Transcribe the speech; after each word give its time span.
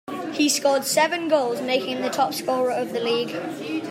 He 0.33 0.49
scored 0.49 0.85
seven 0.85 1.27
goals, 1.27 1.61
making 1.61 1.97
him 1.97 2.01
the 2.01 2.09
top-scorer 2.09 2.71
of 2.71 2.91
the 2.91 2.99
league. 2.99 3.37